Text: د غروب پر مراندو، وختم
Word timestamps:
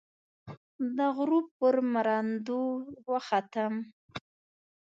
د 0.97 0.99
غروب 1.15 1.45
پر 1.59 1.75
مراندو، 1.93 2.61
وختم 3.11 3.73